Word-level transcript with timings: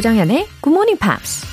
조정현의 0.00 0.48
Good 0.62 0.74
Morning 0.74 0.98
Pops. 0.98 1.46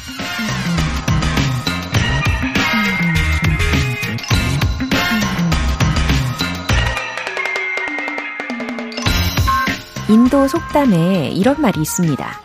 인도 10.10 10.48
속담에 10.48 11.32
이런 11.32 11.60
말이 11.60 11.82
있습니다. 11.82 12.42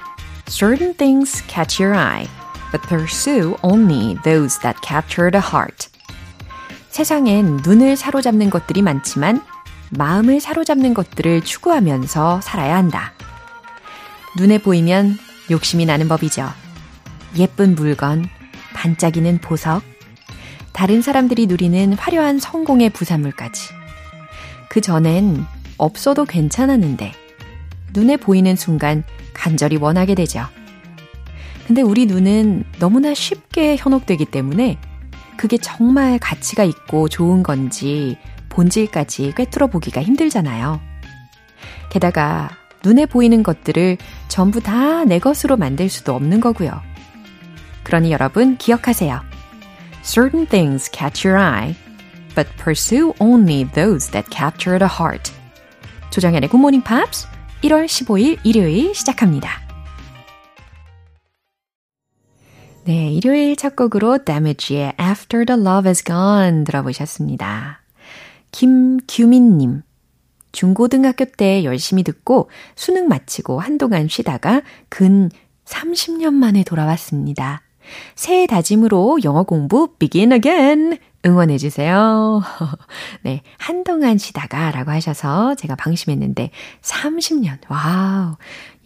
Certain 0.46 0.96
things 0.96 1.44
catch 1.46 1.80
your 1.80 1.96
eye, 1.96 2.26
but 2.72 2.84
pursue 2.88 3.56
only 3.62 4.16
those 4.24 4.58
that 4.58 4.80
capture 4.84 5.30
the 5.30 5.40
heart. 5.40 5.88
세상엔 6.88 7.60
눈을 7.64 7.94
사로잡는 7.96 8.50
것들이 8.50 8.82
많지만 8.82 9.40
마음을 9.90 10.40
사로잡는 10.40 10.94
것들을 10.94 11.42
추구하면서 11.42 12.40
살아야 12.40 12.74
한다. 12.74 13.12
눈에 14.36 14.58
보이면 14.58 15.16
욕심이 15.50 15.86
나는 15.86 16.08
법이죠. 16.08 16.48
예쁜 17.36 17.74
물건, 17.74 18.28
반짝이는 18.74 19.38
보석, 19.38 19.82
다른 20.72 21.02
사람들이 21.02 21.46
누리는 21.46 21.92
화려한 21.94 22.38
성공의 22.38 22.90
부산물까지. 22.90 23.70
그 24.68 24.80
전엔 24.80 25.44
없어도 25.76 26.24
괜찮았는데, 26.24 27.12
눈에 27.92 28.16
보이는 28.16 28.56
순간 28.56 29.04
간절히 29.34 29.76
원하게 29.76 30.14
되죠. 30.14 30.46
근데 31.66 31.82
우리 31.82 32.06
눈은 32.06 32.64
너무나 32.78 33.14
쉽게 33.14 33.76
현혹되기 33.76 34.26
때문에 34.26 34.78
그게 35.36 35.58
정말 35.58 36.18
가치가 36.18 36.64
있고 36.64 37.08
좋은 37.08 37.42
건지 37.42 38.16
본질까지 38.48 39.32
꿰뚫어 39.36 39.68
보기가 39.68 40.02
힘들잖아요. 40.02 40.80
게다가 41.90 42.50
눈에 42.84 43.06
보이는 43.06 43.42
것들을 43.42 43.98
전부 44.28 44.60
다 44.60 45.04
내 45.04 45.18
것으로 45.18 45.56
만들 45.56 45.88
수도 45.88 46.14
없는 46.14 46.40
거고요. 46.40 46.80
그러니 47.82 48.12
여러분 48.12 48.56
기억하세요. 48.56 49.20
Certain 50.02 50.46
things 50.46 50.90
catch 50.90 51.26
your 51.26 51.40
eye, 51.40 51.74
but 52.34 52.48
pursue 52.56 53.12
only 53.18 53.64
those 53.74 54.10
that 54.10 54.28
capture 54.30 54.78
the 54.78 54.90
heart. 54.90 55.32
조정현의 56.10 56.48
Good 56.48 56.60
Morning 56.60 56.84
Pops 56.84 57.26
1월 57.62 57.86
15일 57.86 58.38
일요일 58.44 58.94
시작합니다. 58.94 59.60
네, 62.84 63.12
일요일 63.12 63.54
첫 63.56 63.76
곡으로 63.76 64.18
Damage의 64.24 64.94
After 65.00 65.44
the 65.44 65.60
Love 65.60 65.88
is 65.88 66.02
Gone 66.04 66.64
들어보셨습니다. 66.64 67.80
김규민님. 68.50 69.82
중고등학교 70.52 71.24
때 71.24 71.64
열심히 71.64 72.02
듣고 72.02 72.50
수능 72.76 73.08
마치고 73.08 73.60
한동안 73.60 74.08
쉬다가 74.08 74.62
근 74.88 75.30
30년 75.64 76.34
만에 76.34 76.62
돌아왔습니다. 76.64 77.62
새해 78.14 78.46
다짐으로 78.46 79.18
영어 79.24 79.42
공부 79.42 79.94
begin 79.98 80.32
again 80.32 80.98
응원해주세요. 81.24 82.42
네, 83.22 83.42
한동안 83.58 84.18
쉬다가 84.18 84.70
라고 84.70 84.90
하셔서 84.90 85.54
제가 85.54 85.76
방심했는데 85.76 86.50
30년, 86.80 87.58
wow. 87.68 88.36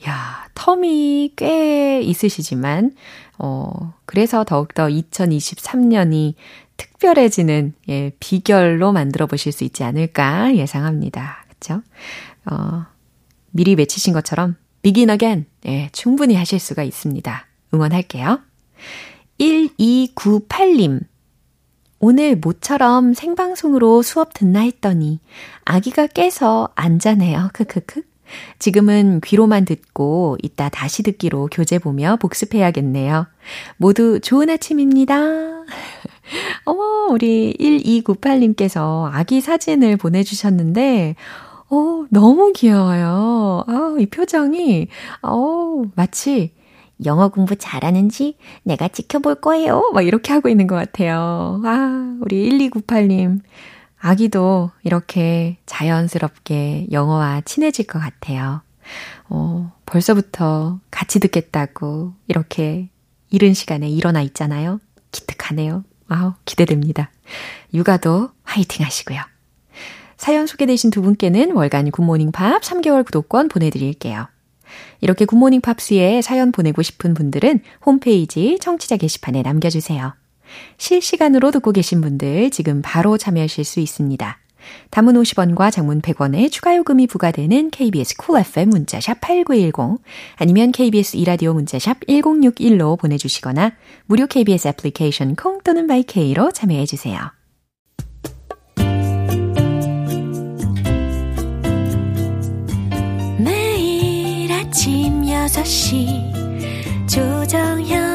야, 0.07 0.47
term이 0.55 1.33
꽤 1.37 2.01
있으시지만, 2.03 2.93
어, 3.39 3.95
그래서 4.05 4.45
더욱더 4.45 4.87
2023년이 4.89 6.35
특별해지는, 6.77 7.73
예, 7.89 8.13
비결로 8.21 8.93
만들어 8.93 9.27
보실 9.27 9.53
수 9.53 9.65
있지 9.65 9.83
않을까 9.85 10.55
예상합니다. 10.55 11.46
그쵸? 11.59 11.83
어, 12.45 12.87
미리 13.51 13.75
외치신 13.75 14.13
것처럼 14.13 14.57
begin 14.83 15.11
again. 15.11 15.47
예, 15.67 15.89
충분히 15.93 16.35
하실 16.35 16.59
수가 16.59 16.83
있습니다. 16.83 17.47
응원할게요. 17.75 18.41
1298님. 19.39 21.01
오늘 21.99 22.37
모처럼 22.37 23.15
생방송으로 23.15 24.03
수업 24.03 24.35
듣나 24.35 24.61
했더니 24.61 25.19
아기가 25.65 26.07
깨서 26.07 26.69
안 26.75 26.99
자네요. 26.99 27.51
크크크. 27.53 28.03
지금은 28.59 29.21
귀로만 29.21 29.65
듣고 29.65 30.37
이따 30.43 30.69
다시 30.69 31.03
듣기로 31.03 31.49
교재 31.51 31.79
보며 31.79 32.17
복습해야겠네요. 32.17 33.27
모두 33.77 34.21
좋은 34.21 34.51
아침입니다. 34.51 35.15
어머, 36.65 37.09
우리 37.11 37.55
1298님께서 37.59 39.11
아기 39.13 39.41
사진을 39.41 39.97
보내주셨는데, 39.97 41.15
어, 41.71 42.05
너무 42.11 42.53
귀여워요. 42.53 43.65
아, 43.67 43.97
이 43.99 44.07
표정이, 44.07 44.89
어, 45.23 45.83
마치 45.95 46.55
영어 47.05 47.29
공부 47.29 47.57
잘하는지 47.57 48.37
내가 48.63 48.89
지켜볼 48.89 49.37
거예요. 49.37 49.91
막 49.93 50.03
이렇게 50.03 50.33
하고 50.33 50.49
있는 50.49 50.67
것 50.67 50.77
같아요. 50.77 51.61
아, 51.65 52.17
우리 52.21 52.49
1298님. 52.49 53.41
아기도 53.99 54.71
이렇게 54.85 55.57
자연스럽게 55.67 56.89
영어와 56.93 57.43
친해질 57.45 57.87
것 57.87 57.99
같아요. 57.99 58.63
어, 59.29 59.73
벌써부터 59.85 60.81
같이 60.91 61.19
듣겠다고 61.19 62.13
이렇게 62.29 62.89
이른 63.31 63.55
시간에 63.55 63.89
일어나 63.89 64.23
있잖아요. 64.23 64.81
기특하네요. 65.11 65.83
아우, 66.09 66.35
기대됩니다. 66.45 67.11
육아도 67.75 68.31
화이팅 68.45 68.85
하시고요. 68.85 69.21
사연 70.17 70.47
소개되신 70.47 70.91
두 70.91 71.03
분께는 71.03 71.53
월간 71.53 71.91
굿모닝 71.91 72.33
팝 72.33 72.63
3개월 72.63 73.05
구독권 73.05 73.49
보내드릴게요. 73.49 74.29
이렇게 75.01 75.25
굿모닝 75.25 75.61
팝스에 75.61 76.23
사연 76.23 76.53
보내고 76.53 76.83
싶은 76.83 77.15
분들은 77.15 77.61
홈페이지 77.85 78.59
청취자 78.61 78.97
게시판에 78.97 79.43
남겨주세요. 79.43 80.15
실시간으로 80.79 81.51
듣고 81.51 81.73
계신 81.73 82.01
분들 82.01 82.51
지금 82.51 82.81
바로 82.83 83.19
참여하실 83.19 83.65
수 83.65 83.81
있습니다. 83.81 84.39
담은 84.91 85.15
50원과 85.15 85.71
장문 85.73 86.01
100원의 86.01 86.51
추가 86.51 86.77
요금이 86.77 87.07
부과되는 87.07 87.71
KBS 87.71 88.17
Cool 88.17 88.41
FM 88.47 88.71
문자샵 88.71 89.21
8910 89.21 90.03
아니면 90.37 90.73
KBS 90.73 91.17
2라디오 91.17 91.55
문자샵 91.55 92.01
1061로 92.07 92.99
보내주시거나 92.99 93.73
무료 94.07 94.27
KBS 94.27 94.69
애플리케이션 94.69 95.37
콩 95.37 95.61
또는 95.63 95.87
마이케이로 95.87 96.53
참여해 96.53 96.87
주세요. 96.87 97.19
매일 103.39 104.53
아침 104.53 105.23
6시 105.23 107.09
조정현 107.09 108.06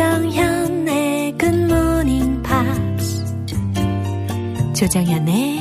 조정현의 0.00 1.36
굿모닝 1.36 2.42
팝스 2.42 3.36
조정현의 4.74 5.60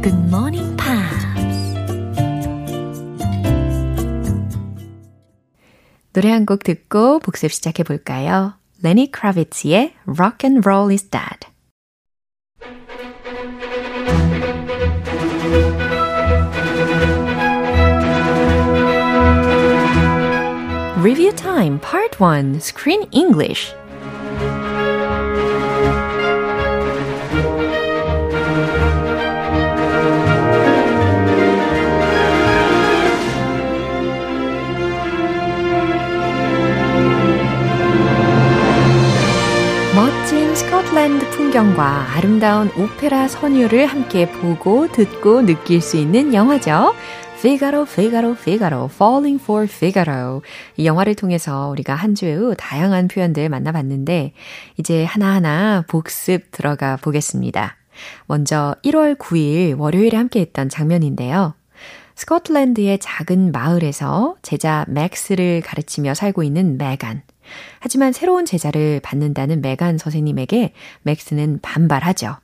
굿모닝 0.00 0.76
팝스 0.76 1.74
노래 6.12 6.30
한 6.30 6.46
곡 6.46 6.62
듣고 6.62 7.18
복습 7.18 7.50
시작해 7.50 7.82
볼까요? 7.82 8.54
레니 8.80 9.10
크라비츠의 9.10 9.94
Rock 10.06 10.48
and 10.48 10.64
Roll 10.64 10.92
is 10.92 11.10
Dead 11.10 11.51
Review 21.02 21.32
Time 21.34 21.80
Part 21.80 22.22
1 22.22 22.60
Screen 22.60 23.08
English 23.10 23.74
멋진 39.96 40.54
스코틀랜드 40.54 41.28
풍경과 41.30 42.14
아름다운 42.14 42.70
오페라 42.78 43.26
선율을 43.26 43.86
함께 43.86 44.30
보고 44.30 44.86
듣고 44.92 45.42
느낄 45.42 45.80
수 45.80 45.96
있는 45.96 46.32
영화죠. 46.32 46.94
Figaro, 47.42 47.82
Figaro, 47.82 48.36
Figaro, 48.36 48.84
Falling 48.84 49.42
for 49.42 49.64
Figaro. 49.64 50.42
이 50.76 50.86
영화를 50.86 51.16
통해서 51.16 51.70
우리가 51.70 51.92
한 51.96 52.14
주의 52.14 52.38
다양한 52.56 53.08
표현들 53.08 53.48
만나봤는데, 53.48 54.32
이제 54.78 55.02
하나하나 55.02 55.82
복습 55.88 56.52
들어가 56.52 56.96
보겠습니다. 56.98 57.74
먼저 58.26 58.76
1월 58.84 59.18
9일 59.18 59.76
월요일에 59.76 60.16
함께 60.16 60.38
했던 60.38 60.68
장면인데요. 60.68 61.56
스코틀랜드의 62.14 63.00
작은 63.00 63.50
마을에서 63.50 64.36
제자 64.42 64.84
맥스를 64.86 65.62
가르치며 65.62 66.14
살고 66.14 66.44
있는 66.44 66.78
메간. 66.78 67.24
하지만 67.80 68.12
새로운 68.12 68.44
제자를 68.44 69.00
받는다는 69.02 69.62
메간 69.62 69.98
선생님에게 69.98 70.74
맥스는 71.02 71.58
반발하죠. 71.60 72.36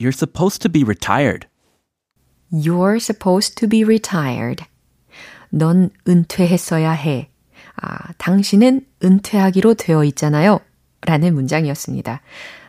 You're 0.00 0.08
supposed 0.08 0.62
to 0.62 0.68
be 0.68 0.82
retired. 0.82 1.46
You're 2.52 2.96
supposed 2.96 3.56
to 3.56 3.68
be 3.68 3.82
retired. 3.82 4.64
넌 5.50 5.90
은퇴했어야 6.06 6.92
해. 6.92 7.28
아, 7.80 8.12
당신은 8.18 8.86
은퇴하기로 9.04 9.74
되어 9.74 10.04
있잖아요. 10.04 10.60
라는 11.02 11.34
문장이었습니다. 11.34 12.20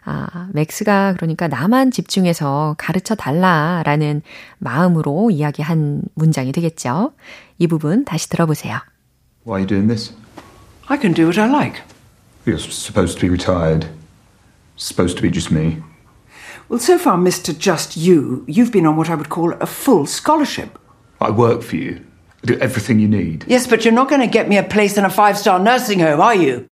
아, 0.05 0.49
맥스가 0.53 1.15
그러니까 1.15 1.47
나만 1.47 1.91
집중해서 1.91 2.75
가르쳐 2.77 3.15
달라라는 3.15 4.21
마음으로 4.57 5.31
이야기한 5.31 6.03
문장이 6.13 6.51
되겠죠. 6.51 7.13
이 7.57 7.67
부분 7.67 8.05
다시 8.05 8.29
들어보세요. 8.29 8.79
Why 9.45 9.59
are 9.59 9.61
you 9.61 9.67
doing 9.67 9.87
this? 9.87 10.13
I 10.87 10.97
can 10.97 11.13
do 11.13 11.25
what 11.25 11.39
I 11.39 11.49
like. 11.49 11.81
You're 12.45 12.59
supposed 12.59 13.19
to 13.19 13.21
be 13.21 13.29
retired. 13.29 13.89
Supposed 14.77 15.17
to 15.17 15.21
be 15.21 15.31
just 15.31 15.53
me. 15.53 15.81
Well, 16.69 16.79
so 16.79 16.97
far, 16.97 17.17
Mr. 17.17 17.57
Just 17.57 17.95
You, 17.95 18.43
you've 18.45 18.73
been 18.73 18.85
on 18.85 18.97
what 18.97 19.09
I 19.09 19.15
would 19.15 19.29
call 19.29 19.53
a 19.53 19.65
full 19.65 20.05
scholarship. 20.05 20.77
I 21.21 21.31
work 21.31 21.63
for 21.63 21.77
you. 21.77 22.01
I 22.43 22.45
do 22.45 22.57
everything 22.59 22.99
you 22.99 23.07
need. 23.07 23.45
Yes, 23.47 23.67
but 23.67 23.85
you're 23.85 23.93
not 23.93 24.09
going 24.09 24.19
to 24.21 24.27
get 24.27 24.49
me 24.49 24.57
a 24.57 24.63
place 24.63 24.97
in 24.97 25.05
a 25.05 25.09
five 25.09 25.37
star 25.37 25.59
nursing 25.59 25.99
home, 25.99 26.19
are 26.19 26.35
you? 26.35 26.67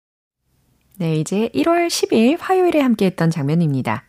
네, 0.98 1.16
이제 1.16 1.50
1월 1.56 1.88
10일 1.88 2.38
화요일에 2.40 2.82
함께 2.82 3.06
했던 3.06 3.30
장면입니다. 3.30 4.04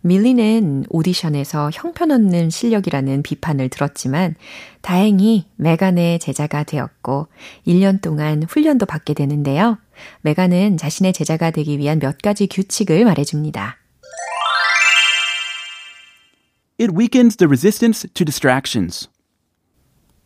밀리는 0.00 0.86
오디션에서 0.88 1.70
형편없는 1.72 2.50
실력이라는 2.50 3.22
비판을 3.22 3.68
들었지만 3.68 4.34
다행히 4.80 5.46
메간의 5.56 6.18
제자가 6.18 6.64
되었고 6.64 7.28
1년 7.66 8.00
동안 8.00 8.42
훈련도 8.42 8.86
받게 8.86 9.14
되는데요. 9.14 9.78
메간은 10.22 10.76
자신의 10.76 11.12
제자가 11.12 11.50
되기 11.50 11.78
위한 11.78 11.98
몇 11.98 12.18
가지 12.18 12.46
규칙을 12.46 13.04
말해줍니다. 13.04 13.79
It 16.80 16.94
weakens 16.96 17.36
the 17.36 17.46
resistance 17.46 18.08
to 18.14 18.24
distractions. 18.24 19.08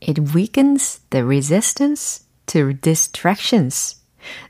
It 0.00 0.22
weakens 0.36 1.00
the 1.10 1.24
resistance 1.26 2.26
to 2.46 2.74
distractions. 2.80 3.96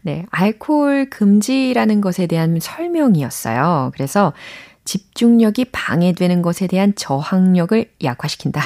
네, 0.03 0.27
알코올 0.31 1.09
금지라는 1.09 2.03
것에 2.03 2.27
대한 2.27 2.59
설명이었어요. 2.61 3.93
그래서 3.95 4.35
집중력이 4.85 5.71
방해되는 5.73 6.43
것에 6.43 6.67
대한 6.67 6.95
저항력을 6.95 7.93
약화시킨다. 8.05 8.61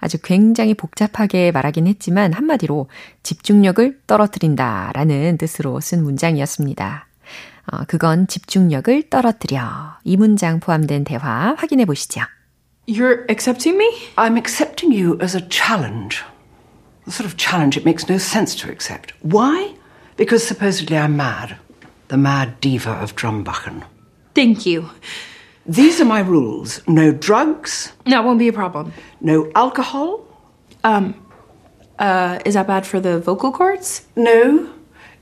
아주 0.00 0.18
굉장히 0.20 0.74
복잡하게 0.74 1.52
말하긴 1.52 1.86
했지만 1.86 2.32
한마디로 2.32 2.88
집중력을 3.22 4.00
떨어뜨린다 4.08 4.90
라는 4.92 5.38
뜻으로 5.38 5.78
쓴 5.78 6.02
문장이었습니다. 6.02 7.06
어, 7.70 7.84
그건 7.86 8.26
집중력을 8.26 9.08
떨어뜨려. 9.08 9.98
이 10.02 10.16
문장 10.16 10.58
포함된 10.58 11.04
대화 11.04 11.54
확인해 11.56 11.84
보시죠. 11.84 12.22
You're 12.86 13.24
accepting 13.28 13.78
me? 13.78 13.90
I'm 14.18 14.36
accepting 14.36 14.92
you 14.92 15.18
as 15.20 15.34
a 15.34 15.40
challenge. 15.40 16.22
The 17.04 17.12
sort 17.12 17.26
of 17.26 17.36
challenge 17.36 17.76
it 17.76 17.84
makes 17.84 18.08
no 18.08 18.18
sense 18.18 18.54
to 18.56 18.70
accept. 18.70 19.12
Why? 19.22 19.74
Because 20.16 20.46
supposedly 20.46 20.96
I'm 20.96 21.16
mad. 21.16 21.56
The 22.08 22.16
mad 22.16 22.60
diva 22.60 22.90
of 22.92 23.14
Drumbucken. 23.16 23.84
Thank 24.34 24.66
you. 24.66 24.90
These 25.64 26.00
are 26.00 26.04
my 26.04 26.20
rules. 26.20 26.80
No 26.88 27.12
drugs, 27.12 27.92
That 28.06 28.24
won't 28.24 28.38
be 28.38 28.48
a 28.48 28.52
problem. 28.52 28.92
no 29.20 29.50
alcohol, 29.54 30.20
Um, 30.84 31.14
uh, 31.98 32.40
is 32.44 32.54
that 32.54 32.66
bad 32.66 32.84
for 32.86 32.98
the 33.00 33.20
vocal 33.20 33.52
cords? 33.52 34.02
no. 34.16 34.68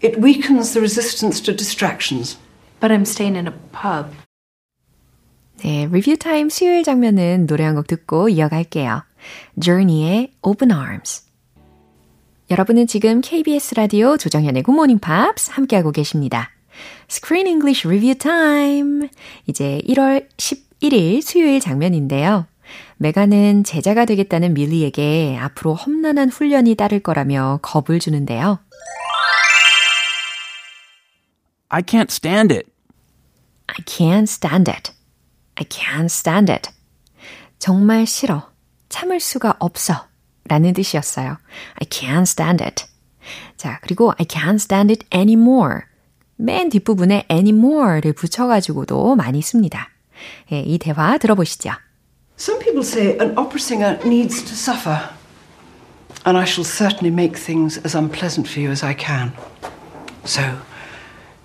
It 0.01 0.19
weakens 0.19 0.73
the 0.73 0.81
resistance 0.81 1.43
to 1.43 1.53
distractions. 1.53 2.39
But 2.81 2.91
I'm 2.91 3.05
staying 3.05 3.37
in 3.37 3.47
a 3.47 3.51
pub. 3.53 4.15
네, 5.62 5.87
리뷰 5.91 6.17
타임 6.17 6.49
수요일 6.49 6.83
장면은 6.85 7.47
노래 7.47 7.65
한 7.65 7.75
곡 7.75 7.87
듣고 7.87 8.29
이어갈게요. 8.29 9.05
Journey의 9.61 10.33
Open 10.43 10.71
Arms. 10.71 11.25
여러분은 12.51 12.87
지금 12.87 13.21
KBS 13.21 13.75
라디오 13.75 14.17
조정현의 14.17 14.62
Good 14.65 14.75
Morning 14.75 15.01
Pops 15.01 15.51
함께하고 15.53 15.93
계십니다. 15.93 16.51
Screen 17.09 17.47
English 17.47 17.87
Review 17.87 18.17
Time. 18.19 19.09
이제 19.47 19.81
1월 19.87 20.27
11일 20.37 21.21
수요일 21.23 21.61
장면인데요. 21.61 22.47
메가는 22.97 23.65
제자가 23.65 24.05
되겠다는 24.07 24.55
밀리에게 24.55 25.37
앞으로 25.41 25.75
험난한 25.75 26.31
훈련이 26.31 26.75
따를 26.77 27.01
거라며 27.01 27.59
겁을 27.62 27.99
주는데요. 28.01 28.61
I 31.69 31.83
can't 31.83 32.11
stand 32.11 32.53
it. 32.55 32.67
I 33.67 33.77
can't 33.85 34.23
stand 34.25 34.71
it. 34.71 34.93
I 35.60 35.66
can't 35.66 36.06
stand 36.06 36.51
it. 36.51 36.69
정말 37.60 38.06
싫어. 38.06 38.50
참을 38.89 39.19
수가 39.19 39.56
없어. 39.60 40.07
라는 40.48 40.74
뜻이었어요. 40.74 41.38
I 41.75 41.88
can't 41.89 42.24
stand 42.24 42.63
it. 42.63 42.86
자, 43.57 43.80
그리고 43.81 44.13
I 44.19 44.25
can't 44.25 44.56
stand 44.56 44.92
it 44.92 45.07
anymore. 45.13 45.81
맨 46.36 46.69
뒷부분에 46.69 47.25
anymore를 47.31 48.13
붙여가지고도 48.13 49.16
많이 49.16 49.42
씁니다. 49.42 49.89
예, 50.51 50.60
이 50.60 50.77
대화 50.77 51.18
들어보시죠. 51.18 51.72
Some 52.38 52.60
people 52.60 52.83
say 52.83 53.18
an 53.19 53.38
opera 53.38 53.57
singer 53.57 54.00
needs 54.06 54.44
to 54.44 54.54
suffer. 54.54 55.10
And 56.25 56.38
I 56.38 56.44
shall 56.44 56.66
certainly 56.66 57.12
make 57.13 57.38
things 57.38 57.80
as 57.86 57.95
unpleasant 57.95 58.50
for 58.50 58.62
you 58.62 58.72
as 58.72 58.83
I 58.86 58.95
can. 58.95 59.31
So, 60.25 60.42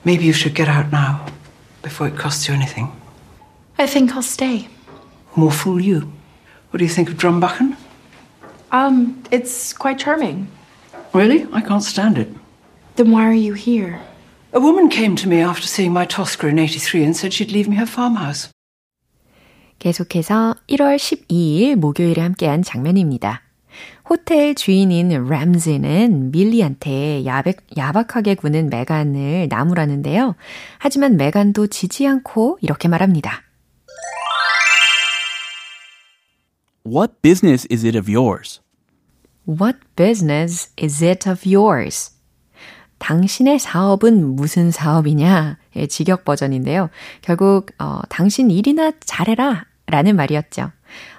maybe 0.05 0.25
you 0.25 0.33
should 0.33 0.55
get 0.57 0.69
out 0.69 0.91
now, 0.91 1.27
before 1.83 2.09
it 2.09 2.19
costs 2.19 2.49
you 2.49 2.55
anything. 2.55 2.91
I 3.78 3.88
think 3.88 4.16
I'll 4.16 4.22
stay. 4.22 4.68
More 5.36 5.52
fool 5.52 5.82
you. 5.82 6.12
What 6.72 6.80
do 6.80 6.86
you 6.86 6.90
think 6.90 7.10
of 7.10 7.18
Drumbucken? 7.18 7.76
Um, 8.72 9.22
it's 9.32 9.74
quite 9.74 10.00
charming. 10.00 10.48
Really? 11.14 11.46
I 11.54 11.62
can't 11.62 11.84
stand 11.84 12.18
it. 12.18 12.30
Then 12.96 13.12
why 13.12 13.26
are 13.26 13.34
you 13.34 13.54
here? 13.54 14.00
A 14.54 14.60
woman 14.60 14.90
came 14.90 15.16
to 15.18 15.28
me 15.28 15.42
after 15.42 15.68
seeing 15.68 15.92
my 15.92 16.06
Tosca 16.06 16.48
in 16.48 16.58
83 16.58 17.04
and 17.04 17.16
said 17.16 17.34
she'd 17.34 17.52
leave 17.52 17.70
me 17.70 17.76
her 17.76 17.86
farmhouse. 17.86 18.50
계속해서 19.80 20.56
1월 20.70 20.96
12일 20.96 21.76
목요일에 21.76 22.22
함께한 22.22 22.64
장면입니다. 22.64 23.42
호텔 24.10 24.56
주인인 24.56 25.10
램즈는 25.10 26.32
밀리한테 26.32 27.26
야박, 27.26 27.58
야박하게 27.76 28.36
구는 28.36 28.70
메간을 28.70 29.48
나무라는데요. 29.50 30.36
하지만 30.78 31.18
메간도 31.18 31.68
지지 31.68 32.08
않고 32.08 32.58
이렇게 32.62 32.88
말합니다. 32.88 33.45
What 36.86 37.22
business 37.22 37.66
is 37.72 37.84
it 37.86 37.98
of 37.98 38.10
yours? 38.10 38.62
What 39.48 39.80
business 39.96 40.70
is 40.82 41.04
it 41.04 41.30
of 41.30 41.48
yours? 41.50 42.12
당신의 43.00 43.60
사업은 43.60 44.36
무슨 44.36 44.72
사업이냐? 44.72 45.58
의 45.76 45.88
직역 45.88 46.24
버전인데요. 46.26 46.90
결국 47.22 47.72
어, 47.80 48.02
당신 48.10 48.50
일이나 48.52 48.92
잘해라 49.00 49.66
라는 49.88 50.16
말이었죠. 50.16 50.72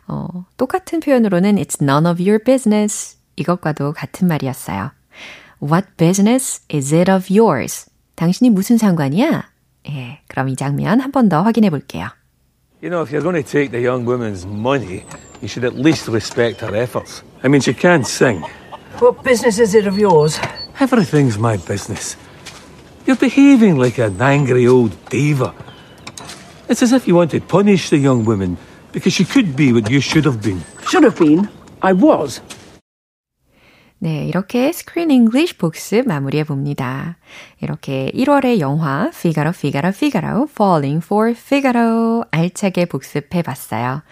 어, 0.09 0.47
똑같은 0.57 1.01
표현으로는 1.01 1.57
It's 1.57 1.83
none 1.83 2.07
of 2.07 2.23
your 2.23 2.43
business 2.43 3.19
이것과도 3.37 3.93
같은 3.93 4.29
말이었어요. 4.29 4.93
What 5.63 5.89
business 5.97 6.63
is 6.73 6.95
it 6.95 7.11
of 7.11 7.27
yours? 7.31 7.91
당신이 8.15 8.51
무슨 8.51 8.79
상관이야? 8.79 9.51
예, 9.89 10.21
그럼 10.29 10.49
이 10.49 10.57
장면 10.57 11.01
한 11.01 11.13
번 11.13 11.29
더 11.29 11.43
확인해 11.43 11.71
볼게요. 11.71 12.09
You 12.83 12.91
know, 12.91 13.03
if 13.03 13.11
you're 13.11 13.23
going 13.23 13.37
to 13.37 13.43
take 13.43 13.71
the 13.71 13.81
young 13.85 14.05
woman's 14.07 14.47
money, 14.47 15.05
you 15.41 15.49
should 15.49 15.65
at 15.65 15.75
least 15.75 16.09
respect 16.09 16.61
her 16.61 16.75
efforts. 16.75 17.23
I 17.43 17.49
mean, 17.49 17.61
she 17.61 17.75
can 17.75 18.05
sing. 18.05 18.43
What 18.99 19.23
business 19.23 19.59
is 19.59 19.75
it 19.75 19.87
of 19.87 19.99
yours? 19.99 20.39
Everything's 20.81 21.39
my 21.39 21.57
business. 21.57 22.17
You're 23.07 23.17
behaving 23.17 23.77
like 23.77 23.99
an 23.99 24.21
angry 24.21 24.67
old 24.67 24.93
diva. 25.09 25.55
It's 26.69 26.83
as 26.83 26.93
if 26.93 27.07
you 27.07 27.15
want 27.15 27.31
to 27.33 27.41
punish 27.41 27.91
the 27.91 27.99
young 27.99 28.25
woman 28.25 28.57
because 28.93 29.13
she 29.13 29.25
could 29.25 29.55
be 29.55 29.73
what 29.73 29.91
you 29.91 30.01
should 30.01 30.25
have 30.25 30.43
been. 30.43 30.63
Should 30.89 31.05
have 31.05 31.19
been. 31.19 31.49
I 31.83 31.93
was. 31.93 32.41
네, 33.99 34.27
이렇게 34.27 34.73
스크린 34.73 35.11
잉글리쉬 35.11 35.57
복습 35.57 36.07
마무리해 36.07 36.45
봅니다. 36.45 37.17
이렇게 37.61 38.11
1월의 38.15 38.61
영화 38.61 39.09
Figaro, 39.09 39.51
Figaro, 39.51 39.89
Figaro, 39.89 40.47
Falling 40.51 41.05
for 41.05 41.31
Figaro 41.31 42.25
알차게 42.31 42.87
복습해 42.87 43.41
봤어요. 43.43 44.03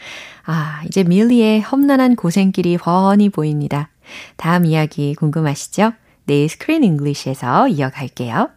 아, 0.46 0.82
이제 0.86 1.04
밀리의 1.04 1.60
험난한 1.60 2.16
고생길이 2.16 2.76
훤히 2.76 3.28
보입니다. 3.28 3.90
다음 4.36 4.64
이야기 4.64 5.14
궁금하시죠? 5.14 5.92
내일 6.24 6.48
Screen 6.48 6.82
English에서 6.84 7.68
이어갈게요. 7.68 8.50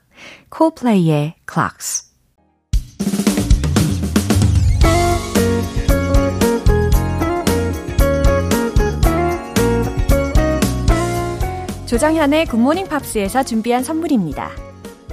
콜플레이의 0.50 1.36
Clocks 1.52 2.07
조정현의 11.88 12.48
굿모닝 12.48 12.90
팝스에서 12.90 13.44
준비한 13.44 13.82
선물입니다. 13.82 14.52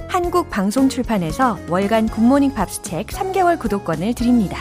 한국 0.09 0.49
방송 0.49 0.89
출판에서 0.89 1.57
월간 1.69 2.09
굿모닝 2.09 2.53
팝스 2.53 2.81
책 2.81 3.07
3개월 3.07 3.57
구독권을 3.57 4.13
드립니다. 4.13 4.57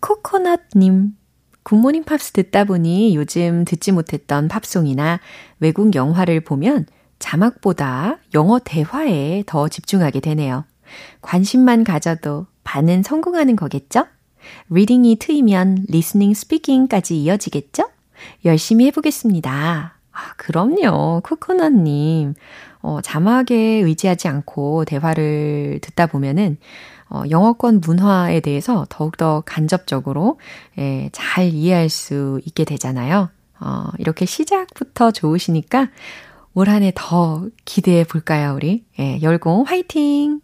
코코넛님, 0.00 1.16
굿모닝 1.62 2.02
팝스 2.02 2.32
듣다 2.32 2.64
보니 2.64 3.14
요즘 3.14 3.64
듣지 3.64 3.92
못했던 3.92 4.48
팝송이나 4.48 5.20
외국 5.60 5.94
영화를 5.94 6.40
보면 6.40 6.86
자막보다 7.20 8.18
영어 8.34 8.58
대화에 8.58 9.44
더 9.46 9.68
집중하게 9.68 10.18
되네요. 10.18 10.64
관심만 11.20 11.84
가져도 11.84 12.46
반은 12.64 13.02
성공하는 13.02 13.56
거겠죠? 13.56 14.06
reading이 14.70 15.16
트이면 15.18 15.86
listening 15.88 16.34
speaking까지 16.34 17.20
이어지겠죠? 17.22 17.88
열심히 18.44 18.86
해보겠습니다. 18.86 19.94
아, 20.12 20.20
그럼요. 20.36 21.20
코코넛님. 21.24 22.34
어, 22.82 23.00
자막에 23.02 23.54
의지하지 23.54 24.28
않고 24.28 24.84
대화를 24.86 25.80
듣다 25.82 26.06
보면은 26.06 26.56
어, 27.10 27.22
영어권 27.28 27.80
문화에 27.84 28.40
대해서 28.40 28.86
더욱더 28.88 29.42
간접적으로 29.44 30.38
예, 30.78 31.10
잘 31.12 31.46
이해할 31.48 31.88
수 31.88 32.40
있게 32.46 32.64
되잖아요. 32.64 33.28
어, 33.60 33.84
이렇게 33.98 34.24
시작부터 34.26 35.10
좋으시니까 35.10 35.88
올 36.54 36.68
한 36.68 36.82
해 36.82 36.92
더 36.94 37.46
기대해 37.64 38.04
볼까요, 38.04 38.54
우리? 38.56 38.84
예, 38.98 39.20
열공 39.22 39.64
화이팅! 39.66 40.40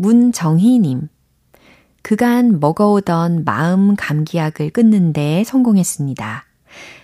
문정희님. 0.00 1.08
그간 2.00 2.58
먹어오던 2.58 3.44
마음 3.44 3.96
감기약을 3.96 4.70
끊는데 4.70 5.44
성공했습니다. 5.44 6.44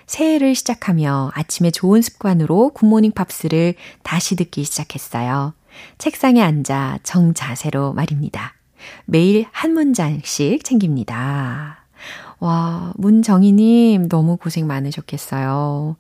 새해를 0.06 0.54
시작하며 0.54 1.32
아침에 1.34 1.70
좋은 1.70 2.00
습관으로 2.00 2.70
굿모닝 2.70 3.12
팝스를 3.12 3.74
다시 4.02 4.34
듣기 4.36 4.64
시작했어요. 4.64 5.52
책상에 5.98 6.40
앉아 6.40 7.00
정자세로 7.02 7.92
말입니다. 7.92 8.54
매일 9.04 9.44
한 9.52 9.74
문장씩 9.74 10.64
챙깁니다. 10.64 11.84
와, 12.38 12.94
문정희님 12.96 14.08
너무 14.08 14.38
고생 14.38 14.66
많으셨겠어요. 14.66 15.96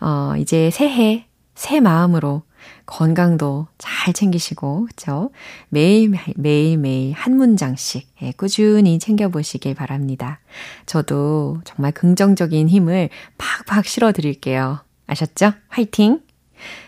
어, 0.00 0.32
이제 0.38 0.70
새해, 0.70 1.26
새 1.54 1.80
마음으로 1.80 2.44
건강도 2.86 3.66
잘 3.78 4.12
챙기시고, 4.12 4.86
그쵸? 4.86 5.30
매일, 5.68 6.12
매일, 6.36 6.78
매일 6.78 7.12
한 7.12 7.36
문장씩 7.36 8.08
예, 8.22 8.32
꾸준히 8.32 8.98
챙겨보시길 8.98 9.74
바랍니다. 9.74 10.40
저도 10.86 11.60
정말 11.64 11.92
긍정적인 11.92 12.68
힘을 12.68 13.08
팍팍 13.38 13.86
실어드릴게요. 13.86 14.84
아셨죠? 15.06 15.52
화이팅! 15.68 16.20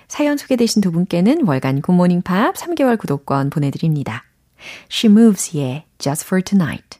사연 0.08 0.36
소개되신 0.36 0.82
두 0.82 0.92
분께는 0.92 1.46
월간 1.46 1.80
굿모닝 1.80 2.22
팝 2.22 2.54
3개월 2.54 2.98
구독권 2.98 3.50
보내드립니다. 3.50 4.24
She 4.90 5.10
Moves의 5.10 5.84
Just 5.98 6.26
for 6.26 6.42
Tonight. 6.42 6.98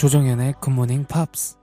조정연의 0.00 0.54
굿모닝 0.60 1.04
팝스 1.04 1.56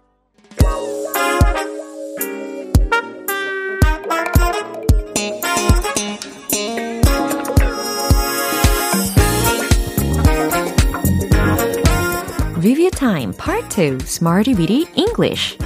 Review 12.57 12.91
Time 12.91 13.33
Part 13.35 13.69
2 13.69 13.97
Smarty 14.05 14.53
Weedy 14.53 14.85
English 14.93 15.57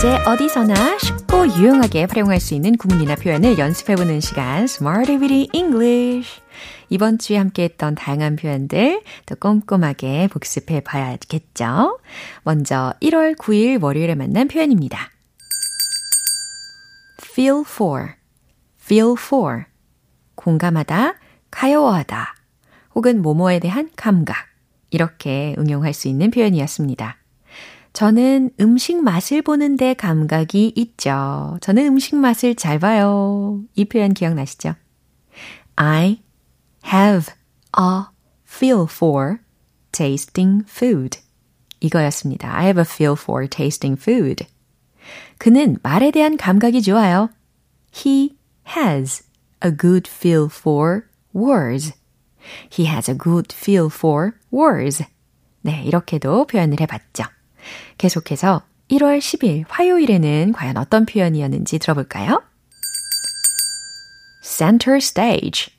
언제 0.00 0.16
어디서나 0.24 0.96
유용하게 1.58 2.04
활용할 2.04 2.40
수 2.40 2.54
있는 2.54 2.76
구문이나 2.76 3.16
표현을 3.16 3.58
연습해보는 3.58 4.20
시간 4.20 4.64
Smarty 4.64 5.18
Weedy 5.20 5.48
English 5.52 6.40
이번 6.88 7.18
주에 7.18 7.36
함께했던 7.36 7.94
다양한 7.94 8.36
표현들 8.36 9.02
또 9.26 9.36
꼼꼼하게 9.36 10.28
복습해 10.28 10.80
봐야겠죠? 10.80 11.98
먼저 12.44 12.94
1월 13.02 13.36
9일 13.36 13.82
월요일에 13.82 14.14
만난 14.14 14.48
표현입니다. 14.48 15.10
feel 17.22 17.62
for, 17.66 18.08
feel 18.80 19.14
for. 19.18 19.64
공감하다, 20.34 21.14
가여워하다, 21.50 22.34
혹은 22.94 23.22
뭐뭐에 23.22 23.58
대한 23.60 23.90
감각. 23.96 24.36
이렇게 24.90 25.54
응용할 25.58 25.92
수 25.92 26.08
있는 26.08 26.30
표현이었습니다. 26.30 27.19
저는 27.92 28.50
음식 28.60 29.02
맛을 29.02 29.42
보는데 29.42 29.94
감각이 29.94 30.72
있죠. 30.76 31.58
저는 31.60 31.86
음식 31.86 32.16
맛을 32.16 32.54
잘 32.54 32.78
봐요. 32.78 33.60
이 33.74 33.84
표현 33.84 34.14
기억나시죠? 34.14 34.74
I 35.76 36.22
have 36.86 37.34
a 37.78 38.04
feel 38.46 38.86
for 38.88 39.38
tasting 39.92 40.64
food. 40.68 41.18
이거였습니다. 41.80 42.54
I 42.56 42.66
have 42.66 42.80
a 42.80 42.84
feel 42.86 43.14
for 43.18 43.48
tasting 43.48 44.00
food. 44.00 44.46
그는 45.38 45.78
말에 45.82 46.10
대한 46.10 46.36
감각이 46.36 46.82
좋아요. 46.82 47.30
He 47.92 48.36
has 48.76 49.24
a 49.64 49.72
good 49.76 50.08
feel 50.08 50.48
for 50.50 51.04
words. 51.34 51.92
He 52.70 52.86
has 52.86 53.10
a 53.10 53.16
good 53.16 53.54
feel 53.54 53.88
for 53.92 54.32
words. 54.52 55.04
네, 55.62 55.82
이렇게도 55.84 56.46
표현을 56.46 56.80
해봤죠. 56.80 57.24
계속해서 57.98 58.62
1월 58.90 59.18
10일 59.18 59.64
화요일에는 59.68 60.52
과연 60.52 60.76
어떤 60.76 61.06
표현이었는지 61.06 61.78
들어볼까요? 61.78 62.42
center 64.42 64.96
stage, 64.96 65.72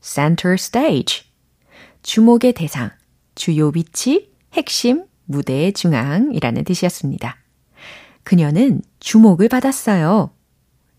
center 0.00 0.54
stage. 0.54 1.24
주목의 2.02 2.52
대상, 2.52 2.90
주요 3.34 3.70
위치, 3.74 4.32
핵심, 4.52 5.04
무대의 5.24 5.72
중앙이라는 5.72 6.64
뜻이었습니다. 6.64 7.36
그녀는 8.22 8.82
주목을 9.00 9.48
받았어요. 9.48 10.30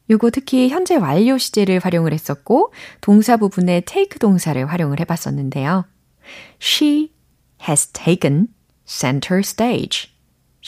요거 0.10 0.32
특히 0.32 0.70
현재 0.70 0.96
완료 0.96 1.38
시제를 1.38 1.80
활용을 1.80 2.14
했었고 2.14 2.74
동사 3.02 3.38
부분에 3.38 3.82
take 3.82 4.18
동사를 4.20 4.66
활용을 4.66 5.00
해봤었는데요. 5.00 5.86
She 6.60 7.12
has 7.68 7.88
taken 7.88 8.48
center 8.86 9.40
stage. 9.40 10.10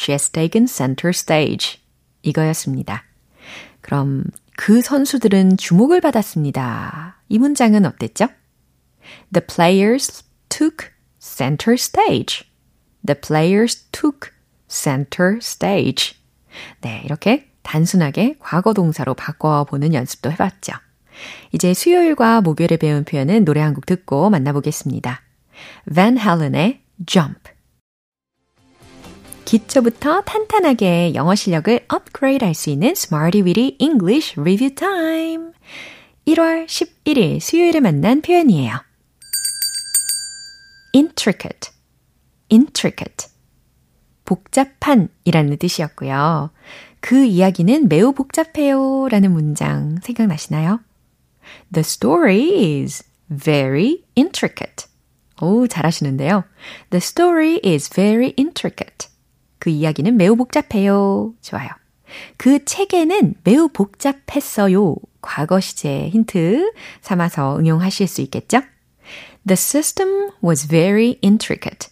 She 0.01 0.13
has 0.13 0.31
taken 0.31 0.65
center 0.65 1.09
stage. 1.09 1.79
이거였습니다. 2.23 3.03
그럼 3.81 4.23
그 4.57 4.81
선수들은 4.81 5.57
주목을 5.57 6.01
받았습니다. 6.01 7.21
이 7.29 7.37
문장은 7.37 7.85
어땠죠? 7.85 8.27
The 9.31 9.45
players 9.45 10.23
took 10.49 10.89
center 11.19 11.75
stage. 11.75 12.47
The 13.05 13.19
players 13.21 13.83
took 13.91 14.31
center 14.67 15.37
stage. 15.37 16.15
네, 16.81 17.03
이렇게 17.05 17.51
단순하게 17.61 18.37
과거 18.39 18.73
동사로 18.73 19.13
바꿔보는 19.13 19.93
연습도 19.93 20.31
해봤죠. 20.31 20.73
이제 21.51 21.75
수요일과 21.75 22.41
목요일에 22.41 22.77
배운 22.77 23.03
표현은 23.03 23.45
노래 23.45 23.61
한 23.61 23.75
곡 23.75 23.85
듣고 23.85 24.31
만나보겠습니다. 24.31 25.21
Van 25.93 26.17
Halen의 26.17 26.81
Jump. 27.05 27.50
기초부터 29.51 30.21
탄탄하게 30.21 31.13
영어 31.13 31.35
실력을 31.35 31.77
업그레이드 31.89 32.45
할 32.45 32.53
수 32.53 32.69
있는 32.69 32.91
Smarty 32.91 33.43
Weedy 33.43 33.75
English 33.79 34.39
Review 34.39 34.73
Time. 34.73 35.51
1월 36.25 36.67
11일 36.67 37.41
수요일에 37.41 37.81
만난 37.81 38.21
표현이에요. 38.21 38.81
intricate, 40.95 41.69
intricate. 42.49 43.27
복잡한 44.23 45.09
이라는 45.25 45.57
뜻이었고요. 45.57 46.51
그 47.01 47.25
이야기는 47.25 47.89
매우 47.89 48.13
복잡해요 48.13 49.09
라는 49.09 49.33
문장 49.33 49.97
생각나시나요? 50.01 50.79
The 51.73 51.81
story 51.81 52.83
is 52.83 53.03
very 53.27 54.05
intricate. 54.17 54.87
오, 55.41 55.67
잘하시는데요. 55.67 56.45
The 56.91 56.99
story 56.99 57.59
is 57.65 57.89
very 57.89 58.33
intricate. 58.37 59.10
그 59.61 59.69
이야기는 59.69 60.17
매우 60.17 60.35
복잡해요. 60.35 61.35
좋아요. 61.39 61.69
그 62.35 62.65
책에는 62.65 63.35
매우 63.43 63.69
복잡했어요. 63.69 64.95
과거 65.21 65.59
시제 65.59 66.09
힌트 66.09 66.73
삼아서 67.01 67.59
응용하실 67.59 68.07
수 68.07 68.21
있겠죠? 68.21 68.61
The 69.47 69.53
system 69.53 70.31
was 70.43 70.67
very 70.67 71.19
intricate. 71.23 71.89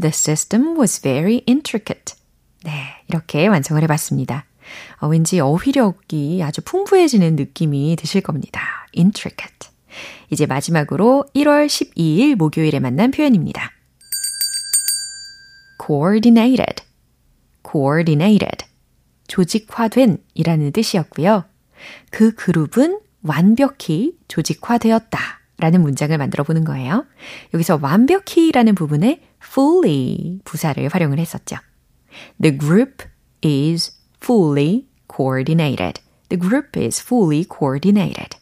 The 0.00 0.08
system 0.08 0.78
was 0.78 0.98
very 1.02 1.42
intricate. 1.46 2.14
네, 2.64 2.72
이렇게 3.08 3.46
완성을 3.48 3.82
해봤습니다. 3.82 4.46
어, 5.00 5.08
왠지 5.08 5.40
어휘력이 5.40 6.42
아주 6.42 6.62
풍부해지는 6.62 7.36
느낌이 7.36 7.96
드실 7.96 8.22
겁니다. 8.22 8.62
intricate. 8.96 9.68
이제 10.30 10.46
마지막으로 10.46 11.26
1월 11.34 11.66
12일 11.66 12.36
목요일에 12.36 12.80
만난 12.80 13.10
표현입니다. 13.10 13.72
coordinated, 15.86 16.82
coordinated. 17.70 18.66
조직화된 19.28 20.18
이라는 20.34 20.72
뜻이었고요. 20.72 21.44
그 22.10 22.34
그룹은 22.34 23.00
완벽히 23.22 24.18
조직화되었다 24.28 25.18
라는 25.58 25.82
문장을 25.82 26.16
만들어 26.16 26.42
보는 26.42 26.64
거예요. 26.64 27.06
여기서 27.54 27.78
완벽히 27.82 28.50
라는 28.50 28.74
부분에 28.74 29.22
fully 29.42 30.40
부사를 30.44 30.88
활용을 30.88 31.18
했었죠. 31.18 31.56
The 32.40 32.58
group 32.58 33.04
is 33.44 33.92
fully 34.22 34.86
coordinated. 35.14 36.02
The 36.28 36.40
group 36.40 36.78
is 36.80 37.00
fully 37.00 37.44
coordinated. 37.44 38.38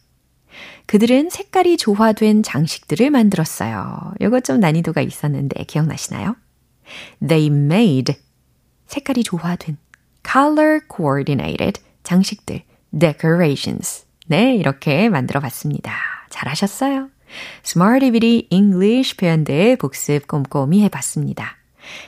그들은 0.87 1.29
색깔이 1.29 1.77
조화된 1.77 2.41
장식들을 2.41 3.11
만들었어요. 3.11 4.13
이거 4.21 4.39
좀 4.39 4.59
난이도가 4.59 5.01
있었는데 5.01 5.65
기억나시나요? 5.65 6.35
They 7.25 7.47
made 7.47 8.15
색깔이 8.89 9.23
조화된 9.23 9.77
color 10.29 10.81
coordinated 10.93 11.81
장식들 12.03 12.63
decorations. 12.97 14.05
네, 14.27 14.55
이렇게 14.55 15.09
만들어 15.09 15.39
봤습니다. 15.39 15.93
잘하셨어요. 16.29 17.09
Smartivity 17.63 18.47
English 18.49 19.15
표현들 19.17 19.77
복습 19.77 20.27
꼼꼼히 20.27 20.83
해봤습니다. 20.83 21.57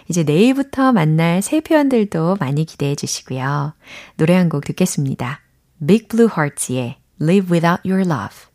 이제 0.10 0.24
내일부터 0.24 0.92
만날 0.92 1.42
새 1.42 1.62
표현들도 1.62 2.38
많이 2.40 2.66
기대해 2.66 2.96
주시고요. 2.96 3.74
노래 4.18 4.36
한 4.36 4.50
곡 4.50 4.66
듣겠습니다. 4.66 5.42
Big 5.86 6.08
Blue 6.08 6.30
Hearts의 6.30 6.98
Live 7.22 7.52
Without 7.52 7.88
Your 7.88 8.06
Love. 8.06 8.50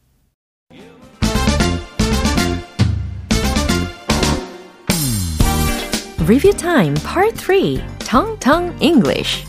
Review 6.28 6.52
Time 6.52 6.94
Part 7.04 7.36
3 7.36 7.78
Tong 8.00 8.36
Tong 8.40 8.74
English 8.80 9.46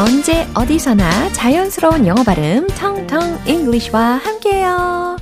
언제 0.00 0.44
어디서나 0.54 1.32
자연스러운 1.32 2.08
영어 2.08 2.24
발음 2.24 2.66
텅텅 2.66 3.38
English와 3.46 4.16
함께해요. 4.16 5.16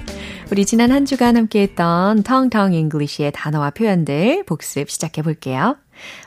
우리 0.50 0.64
지난 0.64 0.90
한 0.90 1.04
주간 1.04 1.37
함께했던 1.37 2.23
텅텅 2.23 2.73
English의 2.72 3.32
단어와 3.33 3.73
표현들 3.73 4.44
복습 4.47 4.88
시작해 4.88 5.21
볼게요. 5.21 5.76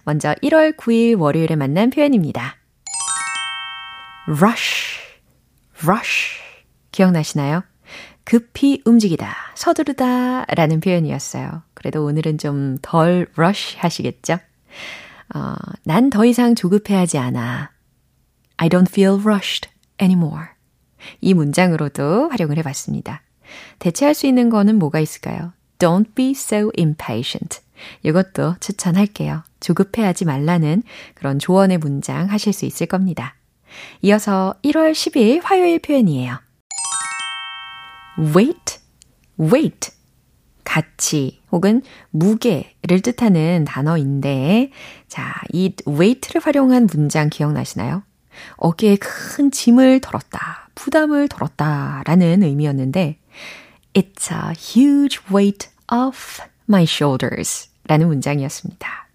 먼저 0.04 0.36
1월 0.44 0.78
9일 0.78 1.20
월요일에 1.20 1.56
만난 1.56 1.90
표현입니다. 1.90 2.58
rush, 4.28 5.07
rush. 5.84 6.40
기억나시나요? 6.92 7.64
급히 8.24 8.82
움직이다, 8.86 9.34
서두르다 9.56 10.46
라는 10.50 10.80
표현이었어요. 10.82 11.64
그래도 11.74 12.04
오늘은 12.06 12.38
좀 12.38 12.78
덜 12.82 13.28
rush 13.38 13.78
하시겠죠? 13.80 14.38
어, 15.34 15.56
난 15.84 16.10
더 16.10 16.26
이상 16.26 16.56
조급해하지 16.56 17.18
않아. 17.18 17.72
I 18.58 18.70
don't 18.70 18.90
feel 18.90 19.20
rushed 19.22 19.70
anymore. 20.02 20.48
이 21.22 21.34
문장으로도 21.34 22.30
활용을 22.30 22.58
해봤습니다. 22.58 23.22
대체할 23.80 24.14
수 24.14 24.28
있는 24.28 24.50
거는 24.50 24.78
뭐가 24.78 25.00
있을까요? 25.00 25.54
Don't 25.80 26.16
be 26.16 26.32
so 26.32 26.72
impatient. 26.78 27.62
이것도 28.04 28.56
추천할게요. 28.60 29.44
조급해하지 29.62 30.26
말라는 30.26 30.84
그런 31.14 31.40
조언의 31.40 31.78
문장 31.78 32.30
하실 32.30 32.52
수 32.52 32.66
있을 32.66 32.88
겁니다. 32.88 33.36
이어서 34.02 34.56
1월 34.64 34.92
10일 34.92 35.42
화요일 35.44 35.80
표현이에요. 35.80 36.40
weight, 38.20 38.80
weight. 39.40 39.92
가치 40.64 41.42
혹은 41.52 41.82
무게를 42.10 43.02
뜻하는 43.02 43.66
단어인데, 43.66 44.72
자, 45.08 45.34
이 45.54 45.74
weight를 45.88 46.42
활용한 46.44 46.88
문장 46.92 47.30
기억나시나요? 47.30 48.04
어깨에 48.58 48.98
큰 48.98 49.50
짐을 49.50 50.02
덜었다, 50.02 50.70
부담을 50.76 51.30
덜었다 51.30 52.04
라는 52.06 52.44
의미였는데, 52.44 53.20
It's 53.94 54.32
a 54.32 54.54
huge 54.54 55.20
weight 55.34 55.70
off 55.92 56.44
my 56.70 56.84
shoulders 56.84 57.70
라는 57.88 58.08
문장이었습니다. 58.08 59.07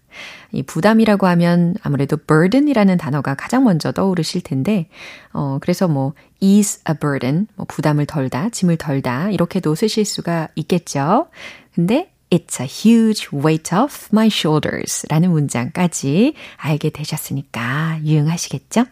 이 0.53 0.63
부담이라고 0.63 1.27
하면 1.27 1.75
아무래도 1.81 2.15
burden이라는 2.15 2.97
단어가 2.97 3.33
가장 3.35 3.63
먼저 3.63 3.91
떠오르실 3.91 4.41
텐데, 4.41 4.87
어, 5.33 5.57
그래서 5.59 5.87
뭐, 5.87 6.13
ease 6.39 6.81
a 6.87 6.95
burden, 6.97 7.47
뭐 7.55 7.65
부담을 7.67 8.05
덜다, 8.05 8.49
짐을 8.49 8.77
덜다, 8.77 9.31
이렇게도 9.31 9.75
쓰실 9.75 10.05
수가 10.05 10.47
있겠죠. 10.55 11.27
근데 11.73 12.13
It's 12.29 12.59
a 12.59 12.65
huge 12.65 13.27
weight 13.31 13.75
off 13.75 14.09
my 14.11 14.27
shoulders 14.27 15.05
라는 15.07 15.29
문장까지 15.29 16.33
알게 16.57 16.89
되셨으니까 16.89 17.99
유용하시겠죠? 18.03 18.85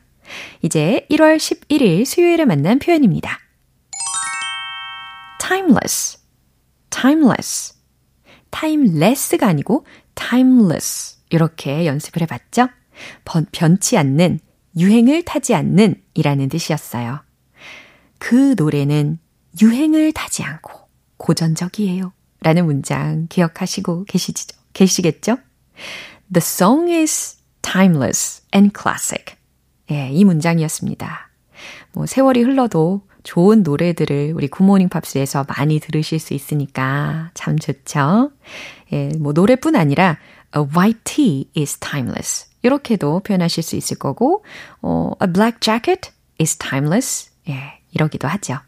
이제 0.62 1.08
1월 1.10 1.38
11일 1.38 2.06
수요일에 2.06 2.46
만난 2.46 2.78
표현입니다. 2.78 3.40
timeless, 5.40 6.20
timeless. 6.92 7.74
timeless가 8.52 9.48
아니고 9.48 9.88
timeless. 10.14 11.21
이렇게 11.32 11.86
연습을 11.86 12.22
해봤죠? 12.24 12.70
번, 13.26 13.48
변치 13.52 13.98
않는, 13.98 14.40
유행을 14.78 15.24
타지 15.24 15.56
않는 15.56 15.96
이라는 16.14 16.50
뜻이었어요. 16.50 17.22
그 18.20 18.54
노래는 18.58 19.18
유행을 19.62 20.12
타지 20.14 20.44
않고 20.44 20.88
고전적이에요. 21.18 22.14
라는 22.42 22.66
문장 22.66 23.28
기억하시고 23.30 24.06
계시죠? 24.06 24.58
계시겠죠? 24.74 25.38
The 26.34 26.38
song 26.38 26.92
is 26.92 27.38
timeless 27.62 28.44
and 28.56 28.74
classic. 28.80 29.36
예, 29.92 30.10
이 30.12 30.24
문장이었습니다. 30.24 31.30
뭐, 31.94 32.06
세월이 32.06 32.42
흘러도 32.42 33.02
좋은 33.24 33.62
노래들을 33.62 34.34
우리 34.36 34.48
굿모닝 34.48 34.90
팝스에서 34.90 35.46
많이 35.48 35.80
들으실 35.80 36.20
수 36.20 36.34
있으니까 36.34 37.32
참 37.34 37.60
좋죠. 37.60 38.32
예, 38.94 39.10
뭐, 39.20 39.34
노래뿐 39.34 39.76
아니라 39.76 40.18
a 40.56 40.62
white 40.76 41.00
tea 41.04 41.50
is 41.56 41.78
timeless. 41.78 42.48
이렇게도 42.62 43.22
표현하실 43.22 43.64
수 43.64 43.76
있을 43.76 43.98
거고, 43.98 44.44
어, 44.82 45.12
a 45.22 45.32
black 45.32 45.60
jacket 45.60 46.12
is 46.40 46.58
timeless. 46.58 47.32
예, 47.50 47.80
이러기도 47.92 48.28
하죠. 48.28 48.60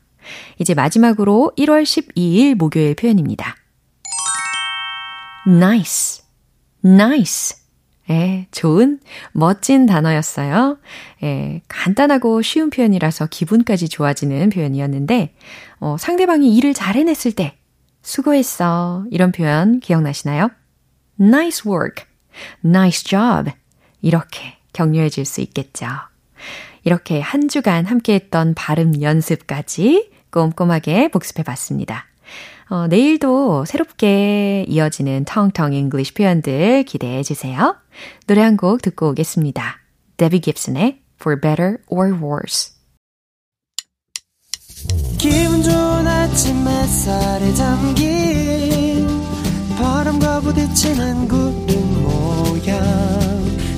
이제 0.60 0.74
마지막으로 0.74 1.52
1월 1.58 1.84
12일 1.84 2.56
목요일 2.56 2.96
표현입니다. 2.96 3.56
nice, 5.48 6.24
nice. 6.84 7.58
예, 8.10 8.48
좋은, 8.52 9.00
멋진 9.32 9.86
단어였어요. 9.86 10.78
예, 11.24 11.62
간단하고 11.70 12.42
쉬운 12.42 12.70
표현이라서 12.70 13.28
기분까지 13.28 13.88
좋아지는 13.88 14.50
표현이었는데, 14.50 15.36
어, 15.80 15.96
상대방이 15.98 16.54
일을 16.56 16.74
잘 16.74 16.96
해냈을 16.96 17.32
때, 17.32 17.58
수고했어. 18.02 19.06
이런 19.10 19.32
표현 19.32 19.80
기억나시나요? 19.80 20.50
Nice 21.20 21.64
work, 21.70 22.06
nice 22.64 23.04
job. 23.04 23.52
이렇게 24.02 24.58
격려해 24.74 25.10
줄 25.10 25.26
수 25.26 25.42
있겠죠. 25.42 25.88
이렇게 26.84 27.22
한 27.22 27.48
주간 27.48 27.86
함께 27.86 28.16
했던 28.16 28.54
발음 28.54 29.02
연습까지 29.02 30.12
꼼꼼하게 30.32 31.10
복습해 31.10 31.44
봤습니다. 31.44 32.06
어, 32.70 32.88
내일도 32.88 33.66
새롭게 33.66 34.66
이어지는 34.68 35.26
텅텅 35.26 35.74
English 35.74 36.14
표현들 36.16 36.84
기대해 36.84 37.22
주세요. 37.24 37.76
노래 38.28 38.42
한 38.42 38.58
곡 38.58 38.82
듣고 38.82 39.10
오겠습니다. 39.10 39.80
데비 40.18 40.40
깁슨의 40.40 41.02
For 41.22 41.40
Better 41.40 41.78
or 41.88 42.12
Worse. 42.14 42.74
기분 45.18 45.62
좋은 45.64 46.08
아침 46.08 46.68
햇살에 46.68 47.54
잠긴 47.54 48.33
바람과 49.84 50.40
부딪히는 50.40 51.28
구름 51.28 52.04
모양. 52.04 52.80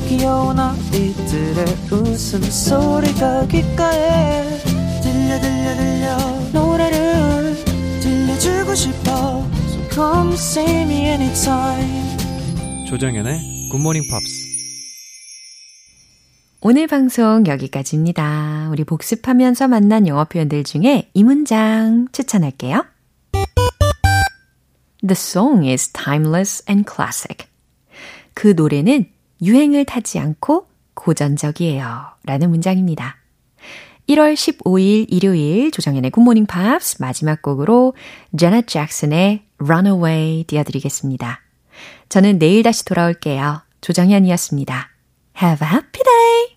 귀여운 0.07 0.59
아이들의 0.59 1.65
웃음소리가 1.91 3.47
귓가에 3.47 4.43
들려 5.01 5.41
들려 5.41 5.75
들려. 5.75 6.17
노래를 6.53 7.55
들려주고 8.01 8.75
싶어. 8.75 9.43
So 9.67 9.89
come 9.89 10.33
see 10.33 10.81
me 10.83 11.07
anytime. 11.07 12.85
조정연의 12.87 13.69
굿모닝 13.71 14.03
팝스 14.07 14.45
오늘 16.61 16.85
방송 16.87 17.45
여기까지입니다. 17.47 18.69
우리 18.71 18.83
복습하면서 18.83 19.67
만난 19.67 20.07
영어 20.07 20.25
표현들 20.25 20.63
중에 20.63 21.09
이 21.15 21.23
문장 21.23 22.07
추천할게요. 22.11 22.85
The 25.01 25.13
song 25.13 25.67
is 25.67 25.91
timeless 25.91 26.63
and 26.69 26.89
classic. 26.89 27.47
그 28.33 28.53
노래는 28.55 29.09
유행을 29.41 29.85
타지 29.85 30.19
않고 30.19 30.67
고전적이에요. 30.93 32.05
라는 32.23 32.49
문장입니다. 32.49 33.17
1월 34.07 34.33
15일 34.35 35.07
일요일 35.09 35.71
조정연의 35.71 36.11
굿모닝 36.11 36.45
팝스 36.45 36.97
마지막 37.01 37.41
곡으로 37.41 37.93
제넷 38.37 38.67
잭슨의 38.67 39.43
Runaway 39.57 40.43
띄워드리겠습니다. 40.45 41.41
저는 42.09 42.39
내일 42.39 42.63
다시 42.63 42.85
돌아올게요. 42.85 43.61
조정현이었습니다. 43.81 44.89
Have 45.41 45.67
a 45.67 45.73
happy 45.73 46.03
day! 46.03 46.54